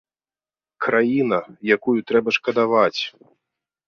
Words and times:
Краіна, 0.85 1.37
якую 1.75 1.95
трэба 2.13 2.29
шкадаваць. 2.39 3.01